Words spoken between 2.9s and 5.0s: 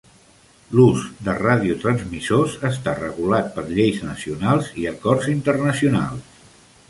regulat per lleis nacionals i